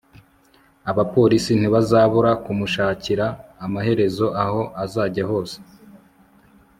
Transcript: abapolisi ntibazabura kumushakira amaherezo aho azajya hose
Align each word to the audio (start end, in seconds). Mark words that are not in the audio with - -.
abapolisi 0.91 1.51
ntibazabura 1.59 2.31
kumushakira 2.43 3.25
amaherezo 3.65 4.25
aho 4.43 4.61
azajya 4.83 5.23
hose 5.31 5.57